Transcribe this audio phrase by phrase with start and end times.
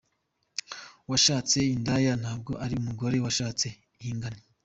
[1.09, 3.67] Washatse indaya ntabwo ari umugore washatse,
[4.01, 4.41] ihangane.